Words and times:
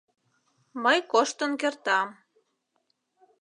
—Мый 0.83 0.97
коштын 1.11 1.51
кертам. 1.61 2.07